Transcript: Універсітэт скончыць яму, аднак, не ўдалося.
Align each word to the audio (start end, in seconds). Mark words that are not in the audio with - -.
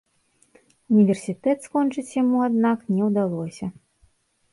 Універсітэт 0.99 1.57
скончыць 1.69 2.05
яму, 2.21 2.37
аднак, 2.47 2.79
не 2.95 3.01
ўдалося. 3.11 3.65